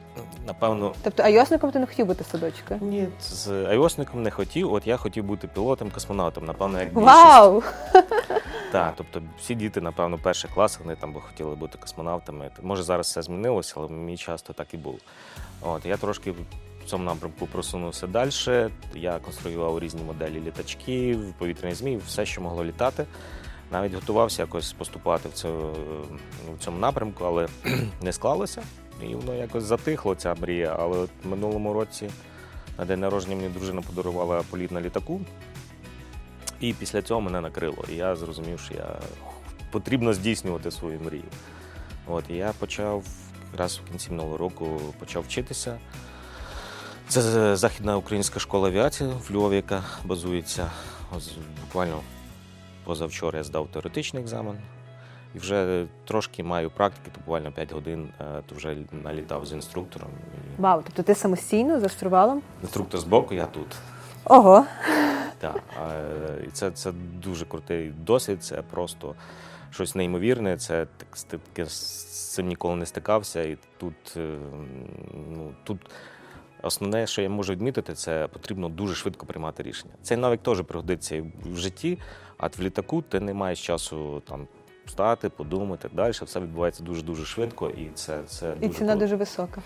напевно, 0.47 0.93
Тобто 1.03 1.23
айосником 1.23 1.71
ти 1.71 1.79
не 1.79 1.85
хотів 1.85 2.05
бути 2.05 2.23
садочка? 2.23 2.77
ні, 2.81 3.07
з 3.21 3.47
айосником 3.47 4.23
не 4.23 4.31
хотів. 4.31 4.73
От 4.73 4.87
я 4.87 4.97
хотів 4.97 5.23
бути 5.23 5.47
пілотом, 5.47 5.91
космонавтом, 5.91 6.45
напевно, 6.45 6.79
як 6.79 6.87
більшість. 6.93 7.05
Вау! 7.05 7.63
Так, 8.71 8.93
тобто 8.97 9.21
всі 9.39 9.55
діти, 9.55 9.81
напевно, 9.81 10.17
перших 10.17 10.53
класах 10.53 10.81
вони 10.81 10.95
там 10.95 11.13
би 11.13 11.21
хотіли 11.21 11.55
бути 11.55 11.77
космонавтами. 11.77 12.49
Може, 12.61 12.83
зараз 12.83 13.05
все 13.05 13.21
змінилося, 13.21 13.73
але 13.77 13.89
мій 13.89 14.17
час 14.17 14.41
то 14.41 14.53
так 14.53 14.73
і 14.73 14.77
було. 14.77 14.97
От 15.61 15.85
я 15.85 15.97
трошки 15.97 16.33
в 16.87 16.89
цьому 16.89 17.03
напрямку 17.03 17.47
просунувся 17.47 18.07
далі. 18.07 18.31
Я 18.95 19.19
конструював 19.19 19.79
різні 19.79 20.01
моделі 20.03 20.41
літачків, 20.45 21.33
повітряних 21.37 21.75
змій, 21.75 21.99
все, 22.07 22.25
що 22.25 22.41
могло 22.41 22.65
літати. 22.65 23.05
Навіть 23.71 23.93
готувався 23.93 24.41
якось 24.41 24.73
поступати 24.73 25.29
в 25.29 25.33
цьому, 25.33 25.73
в 26.55 26.63
цьому 26.63 26.77
напрямку, 26.77 27.25
але 27.25 27.47
не 28.01 28.13
склалося. 28.13 28.63
І 29.03 29.15
воно 29.15 29.35
якось 29.35 29.63
затихло, 29.63 30.15
ця 30.15 30.35
мрія. 30.35 30.75
Але 30.79 30.97
от 30.97 31.09
минулому 31.23 31.73
році 31.73 32.09
на 32.77 32.85
день 32.85 32.99
народження 32.99 33.35
мені 33.35 33.49
дружина 33.49 33.81
подарувала 33.81 34.43
політ 34.49 34.71
на 34.71 34.81
літаку. 34.81 35.21
І 36.59 36.73
після 36.73 37.01
цього 37.01 37.21
мене 37.21 37.41
накрило. 37.41 37.85
І 37.91 37.95
я 37.95 38.15
зрозумів, 38.15 38.59
що 38.59 38.73
я 38.73 38.99
потрібно 39.71 40.13
здійснювати 40.13 40.71
свою 40.71 40.99
мрію. 40.99 41.23
От 42.07 42.23
і 42.29 42.33
я 42.33 42.53
почав 42.59 43.03
якраз 43.51 43.81
в 43.85 43.89
кінці 43.89 44.11
минулого 44.11 44.37
року 44.37 44.81
почав 44.99 45.23
вчитися. 45.23 45.79
Це 47.09 47.55
Західна 47.55 47.97
українська 47.97 48.39
школа 48.39 48.69
авіації 48.69 49.09
в 49.29 49.35
Львові, 49.35 49.55
яка 49.55 49.83
базується. 50.05 50.71
Ось 51.17 51.31
буквально 51.65 52.01
позавчора 52.83 53.37
я 53.37 53.43
здав 53.43 53.67
теоретичний 53.73 54.23
екзамен. 54.23 54.57
І 55.35 55.39
вже 55.39 55.85
трошки 56.05 56.43
маю 56.43 56.69
практики, 56.69 57.11
то 57.13 57.19
буквально 57.19 57.51
5 57.51 57.73
годин, 57.73 58.09
е, 58.21 58.23
то 58.45 58.55
вже 58.55 58.77
налітав 59.03 59.45
з 59.45 59.53
інструктором. 59.53 60.09
Вау, 60.57 60.81
тобто 60.85 61.03
ти 61.03 61.15
самостійно 61.15 61.79
за 61.79 61.89
штурвалом? 61.89 62.41
Інструктор 62.61 62.99
збоку, 62.99 63.33
я 63.33 63.45
тут. 63.45 63.75
Ого. 64.23 64.65
Так, 65.39 65.63
е, 65.81 66.43
і 66.47 66.51
це, 66.51 66.71
це 66.71 66.91
дуже 67.23 67.45
крутий 67.45 67.89
досвід, 67.89 68.43
це 68.43 68.61
просто 68.61 69.15
щось 69.71 69.95
неймовірне. 69.95 70.57
Це 70.57 70.87
так, 70.97 71.67
з 71.67 72.33
цим 72.33 72.47
ніколи 72.47 72.75
не 72.75 72.85
стикався. 72.85 73.43
І 73.43 73.57
тут, 73.77 74.17
е, 74.17 74.37
ну, 75.29 75.51
тут 75.63 75.79
основне, 76.63 77.07
що 77.07 77.21
я 77.21 77.29
можу 77.29 77.53
відмітити, 77.53 77.93
це 77.93 78.27
потрібно 78.27 78.69
дуже 78.69 78.95
швидко 78.95 79.25
приймати 79.25 79.63
рішення. 79.63 79.93
Цей 80.01 80.17
навик 80.17 80.41
теж 80.41 80.61
пригодиться 80.61 81.25
в 81.45 81.55
житті, 81.57 81.97
а 82.37 82.47
в 82.47 82.61
літаку 82.61 83.01
ти 83.01 83.19
не 83.19 83.33
маєш 83.33 83.65
часу 83.65 84.19
там 84.19 84.47
встати, 84.85 85.29
подумати 85.29 85.89
далі. 85.93 86.11
Все 86.11 86.39
відбувається 86.39 86.83
дуже-дуже 86.83 87.25
швидко, 87.25 87.69
і 87.69 87.89
це, 87.95 88.23
це 88.27 88.53
І 88.61 88.67
дуже 88.67 88.77
ціна 88.79 88.91
круто. 88.91 89.05
дуже 89.05 89.15
висока. 89.15 89.61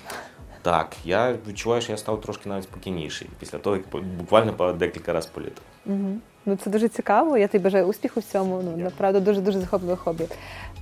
Так, 0.62 0.96
я 1.06 1.36
відчуваю, 1.48 1.82
що 1.82 1.92
я 1.92 1.98
став 1.98 2.22
трошки 2.22 2.50
навіть 2.50 2.64
спокійніший 2.64 3.30
після 3.40 3.58
того, 3.58 3.76
як 3.76 4.06
буквально 4.06 4.74
декілька 4.74 5.14
разів 5.14 5.32
політав. 5.32 5.64
Угу. 5.86 6.20
Ну 6.46 6.56
це 6.56 6.70
дуже 6.70 6.88
цікаво. 6.88 7.38
Я 7.38 7.48
тобі 7.48 7.64
бажаю 7.64 7.86
успіху 7.86 8.20
в 8.20 8.24
цьому. 8.24 8.62
Ну 8.64 8.78
направду 8.78 9.20
дуже 9.20 9.42
дуже 9.42 9.60
захопливе 9.60 9.96
хобі. 9.96 10.24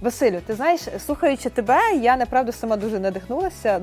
Василю, 0.01 0.39
ти 0.45 0.53
знаєш, 0.53 0.81
слухаючи 1.05 1.49
тебе, 1.49 1.79
я 2.01 2.17
направду 2.17 2.51
сама 2.51 2.77
дуже 2.77 2.99
надихнулася. 2.99 3.81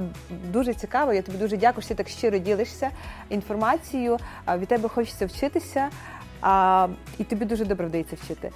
Дуже 0.52 0.74
цікаво. 0.74 1.12
Я 1.12 1.22
тобі 1.22 1.38
дуже 1.38 1.56
дякую, 1.56 1.82
що 1.82 1.88
ти 1.88 1.94
так 1.94 2.08
щиро 2.08 2.38
ділишся 2.38 2.90
інформацією. 3.28 4.18
Від 4.58 4.68
тебе 4.68 4.88
хочеться 4.88 5.26
вчитися. 5.26 5.88
А, 6.40 6.88
і 7.18 7.24
тобі 7.24 7.44
дуже 7.44 7.64
добре 7.64 7.86
вдається 7.86 8.16
вчити. 8.24 8.50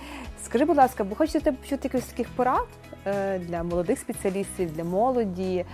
Скажи, 0.45 0.65
будь 0.65 0.77
ласка, 0.77 1.05
бо 1.05 1.15
хочеться 1.15 1.41
тебе 1.41 1.57
почути 1.57 1.81
якихось 1.83 2.11
таких 2.11 2.29
порад 2.29 2.67
е, 3.07 3.39
для 3.39 3.63
молодих 3.63 3.99
спеціалістів, 3.99 4.73
для 4.73 4.85
молоді. 4.85 5.65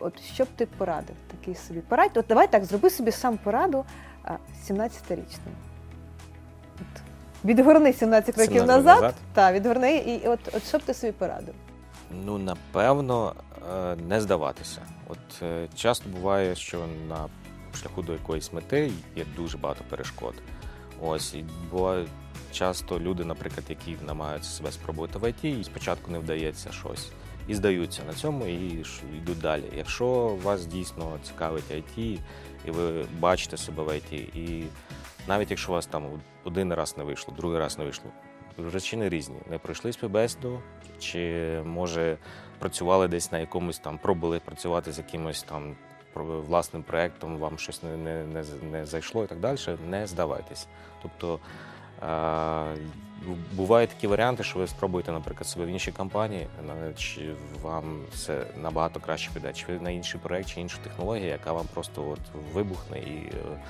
От 0.00 0.22
що 0.22 0.44
б 0.44 0.48
ти 0.56 0.66
порадив? 0.66 1.16
Такий 1.38 1.54
собі 1.54 1.80
порадь. 1.80 2.16
От 2.16 2.24
давай 2.28 2.46
так, 2.50 2.64
зроби 2.64 2.90
собі 2.90 3.10
сам 3.10 3.36
пораду 3.36 3.84
а, 4.24 4.32
17-річному. 4.68 5.54
От. 5.68 5.73
Відгорни 7.44 7.92
17 7.92 8.38
років 8.38 8.52
17 8.52 8.66
назад. 8.68 9.02
назад? 9.02 9.14
Так, 9.32 9.54
відгорни, 9.54 9.96
і 9.96 10.28
от, 10.28 10.40
от 10.52 10.68
що 10.68 10.78
б 10.78 10.82
ти 10.82 10.94
собі 10.94 11.12
порадив? 11.12 11.54
Ну, 12.24 12.38
напевно, 12.38 13.34
е, 13.74 13.96
не 14.08 14.20
здаватися. 14.20 14.80
От 15.08 15.42
е, 15.42 15.68
часто 15.74 16.08
буває, 16.08 16.54
що 16.54 16.78
на 17.08 17.26
шляху 17.80 18.02
до 18.02 18.12
якоїсь 18.12 18.52
мети 18.52 18.92
є 19.16 19.24
дуже 19.36 19.58
багато 19.58 19.84
перешкод. 19.90 20.34
Ось 21.00 21.34
і 21.34 21.44
буває 21.70 22.06
часто 22.52 23.00
люди, 23.00 23.24
наприклад, 23.24 23.64
які 23.68 23.96
намагаються 24.06 24.50
себе 24.50 24.72
спробувати 24.72 25.18
в 25.18 25.28
ІТ, 25.30 25.44
і 25.44 25.64
спочатку 25.64 26.10
не 26.10 26.18
вдається 26.18 26.72
щось. 26.72 27.08
І 27.48 27.54
здаються 27.54 28.02
на 28.06 28.14
цьому 28.14 28.46
і 28.46 28.84
йдуть 29.16 29.40
далі. 29.40 29.64
Якщо 29.76 30.38
вас 30.42 30.66
дійсно 30.66 31.18
цікавить 31.22 31.70
IT, 31.70 32.18
і 32.64 32.70
ви 32.70 33.04
бачите 33.18 33.56
себе 33.56 33.82
в 33.82 33.88
IT, 33.88 34.14
і 34.14 34.64
навіть 35.28 35.50
якщо 35.50 35.72
у 35.72 35.74
вас 35.74 35.86
там 35.86 36.04
один 36.44 36.74
раз 36.74 36.98
не 36.98 37.04
вийшло, 37.04 37.34
другий 37.36 37.58
раз 37.58 37.78
не 37.78 37.84
вийшло, 37.84 38.10
причини 38.56 39.08
різні. 39.08 39.36
Не 39.50 39.58
пройшли 39.58 39.92
співбесіду, 39.92 40.60
чи 40.98 41.62
може 41.64 42.16
працювали 42.58 43.08
десь 43.08 43.32
на 43.32 43.38
якомусь 43.38 43.78
там, 43.78 43.98
пробували 43.98 44.40
працювати 44.40 44.92
з 44.92 44.98
якимось 44.98 45.42
там 45.42 45.76
власним 46.20 46.82
проєктом, 46.82 47.38
вам 47.38 47.58
щось 47.58 47.82
не, 47.82 47.96
не, 47.96 48.24
не, 48.24 48.44
не 48.72 48.86
зайшло 48.86 49.24
і 49.24 49.26
так 49.26 49.40
далі, 49.40 49.58
не 49.88 50.06
здавайтесь. 50.06 50.66
Тобто 51.02 51.38
е, 52.02 52.76
бувають 53.52 53.90
такі 53.90 54.06
варіанти, 54.06 54.42
що 54.42 54.58
ви 54.58 54.66
спробуєте, 54.66 55.12
наприклад, 55.12 55.46
себе 55.46 55.64
в 55.64 55.68
іншій 55.68 55.92
компанії, 55.92 56.46
чи 56.96 57.30
вам 57.62 58.00
все 58.12 58.46
набагато 58.62 59.00
краще 59.00 59.30
піде, 59.34 59.52
чи 59.52 59.66
ви 59.66 59.80
на 59.80 59.90
інший 59.90 60.20
проєкт, 60.20 60.48
чи 60.48 60.60
іншу 60.60 60.78
технологію, 60.78 61.26
яка 61.26 61.52
вам 61.52 61.66
просто 61.74 62.10
от 62.10 62.20
вибухне 62.52 62.98
і 62.98 63.16
е, 63.16 63.60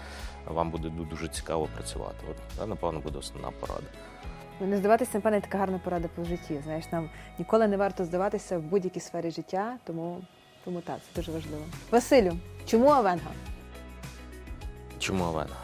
вам 0.47 0.71
буде 0.71 0.89
дуже 0.89 1.29
цікаво 1.29 1.69
працювати. 1.75 2.27
От 2.31 2.37
це, 2.59 2.67
напевно, 2.67 3.01
буде 3.01 3.19
основна 3.19 3.51
порада. 3.51 3.87
Ну, 4.61 4.67
Не 4.67 4.77
здаватися, 4.77 5.11
напевне, 5.15 5.41
така 5.41 5.59
гарна 5.59 5.79
порада 5.79 6.09
по 6.15 6.25
житті. 6.25 6.61
Знаєш, 6.65 6.85
нам 6.93 7.11
ніколи 7.39 7.69
не 7.69 7.77
варто 7.77 8.05
здаватися 8.05 8.59
в 8.59 8.63
будь-якій 8.63 9.01
сфері 9.01 9.31
життя, 9.31 9.77
тому, 9.85 10.23
тому 10.65 10.81
так, 10.81 10.97
це 10.97 11.21
дуже 11.21 11.33
важливо. 11.33 11.65
Василю, 11.91 12.33
чому 12.67 12.89
Авенга? 12.91 13.31
Чому 14.99 15.25
Авена? 15.25 15.57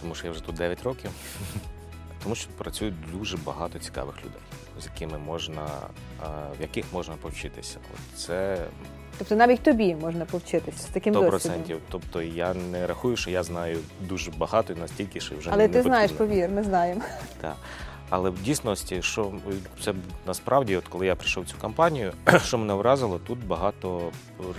Тому 0.00 0.14
що 0.14 0.26
я 0.26 0.32
вже 0.32 0.44
тут 0.44 0.56
9 0.56 0.82
років. 0.82 1.10
Тому 2.22 2.34
що 2.34 2.50
працює 2.50 2.92
дуже 3.12 3.36
багато 3.36 3.78
цікавих 3.78 4.16
людей, 4.24 4.40
з 4.80 4.86
якими 4.86 5.18
можна, 5.18 5.66
в 6.58 6.60
яких 6.60 6.84
можна 6.92 7.14
повчитися. 7.16 7.78
Це 8.16 8.66
Тобто 9.20 9.36
навіть 9.36 9.60
тобі 9.60 9.94
можна 9.94 10.24
повчитися 10.24 10.78
з 10.78 10.84
таким 10.84 11.14
100%. 11.14 11.30
досвідом. 11.30 11.80
Тобто 11.90 12.22
я 12.22 12.54
не 12.54 12.86
рахую, 12.86 13.16
що 13.16 13.30
я 13.30 13.42
знаю 13.42 13.78
дуже 14.00 14.30
багато 14.30 14.72
і 14.72 14.76
настільки, 14.76 15.20
що 15.20 15.36
вже 15.36 15.50
Але 15.52 15.62
не, 15.62 15.68
ти 15.68 15.78
не 15.78 15.82
знаєш, 15.82 16.12
повір, 16.12 16.50
ми 16.50 16.62
знаємо. 16.62 17.00
Так. 17.40 17.56
Але 18.10 18.30
в 18.30 18.42
дійсності, 18.42 19.02
що 19.02 19.32
це 19.84 19.94
насправді, 20.26 20.76
от 20.76 20.88
коли 20.88 21.06
я 21.06 21.14
прийшов 21.14 21.44
в 21.44 21.46
цю 21.46 21.56
компанію, 21.60 22.12
що 22.44 22.58
мене 22.58 22.74
вразило, 22.74 23.20
тут 23.26 23.46
багато 23.46 24.10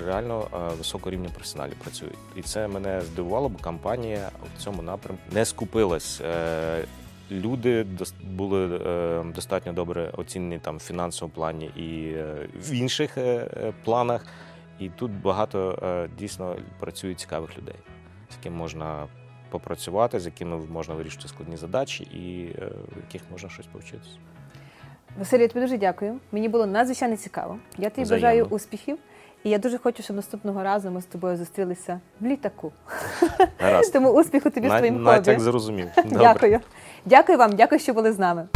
реально 0.06 0.48
е, 0.54 0.58
високого 0.78 1.12
рівня 1.12 1.30
професіоналів 1.34 1.76
працюють. 1.84 2.18
І 2.36 2.42
це 2.42 2.68
мене 2.68 3.02
здивувало, 3.02 3.50
бо 3.50 3.60
компанія 3.60 4.30
в 4.58 4.64
цьому 4.64 4.82
напрямку 4.82 5.24
не 5.32 5.46
скупилась. 5.46 6.22
Е, 6.22 6.86
Люди 7.32 7.86
були 8.24 8.78
е, 8.78 9.24
достатньо 9.36 9.74
добре 9.74 10.12
оцінені 10.18 10.60
там 10.60 10.78
в 10.78 10.80
фінансовому 10.80 11.34
плані 11.34 11.66
і 11.66 12.16
в 12.70 12.74
інших 12.74 13.18
планах. 13.84 14.26
І 14.82 14.90
тут 14.90 15.12
багато 15.22 15.80
е, 15.84 16.10
дійсно 16.18 16.56
працює 16.80 17.16
цікавих 17.16 17.58
людей, 17.58 17.76
з 18.30 18.36
якими 18.38 18.56
можна 18.56 19.08
попрацювати, 19.50 20.20
з 20.20 20.26
якими 20.26 20.58
можна 20.58 20.96
вирішити 20.96 21.28
складні 21.28 21.58
задачі, 21.58 22.04
і 22.04 22.56
е, 22.62 22.66
в 22.66 22.98
яких 22.98 23.22
можна 23.32 23.50
щось 23.50 23.66
повчитися. 23.66 24.18
Василю, 25.20 25.42
я 25.42 25.48
тобі 25.48 25.60
дуже 25.60 25.78
дякую. 25.78 26.20
Мені 26.32 26.50
було 26.50 26.66
надзвичайно 26.66 27.18
цікаво. 27.18 27.58
Я 27.78 27.90
тобі 27.90 28.02
Взаємно. 28.02 28.28
бажаю 28.28 28.46
успіхів. 28.46 28.98
І 29.44 29.50
я 29.50 29.58
дуже 29.58 29.78
хочу, 29.78 30.04
щоб 30.04 30.16
наступного 30.16 30.64
разу 30.64 30.92
ми 30.92 31.02
з 31.02 31.06
тобою 31.06 31.38
зустрілися 31.38 32.00
в 32.20 32.26
літаку. 32.26 32.72
Гаразд. 33.60 33.94
Тому 33.94 34.12
успіху 34.12 34.50
тобі 34.50 34.68
з 34.68 34.78
твоїм 34.78 34.94
хобі. 34.94 35.06
Натяк 35.06 35.40
зрозумів. 35.40 35.88
Добре. 35.96 36.20
Дякую. 36.20 36.60
Дякую 37.06 37.38
вам, 37.38 37.56
дякую, 37.56 37.80
що 37.80 37.94
були 37.94 38.12
з 38.12 38.20
нами. 38.20 38.48